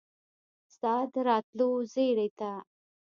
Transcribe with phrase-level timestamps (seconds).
[0.73, 2.51] ستا د راتلو زیري ته